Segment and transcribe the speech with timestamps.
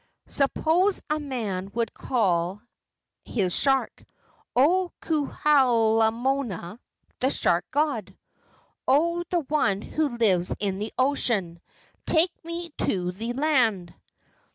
[0.29, 2.63] Suppose a man would call
[3.23, 4.03] his shark,
[4.55, 6.79] 'O Kuhai moana
[7.19, 8.17] [the shark god]!
[8.87, 11.61] O, the One who lives in the Ocean!
[12.07, 13.93] Take me to the land!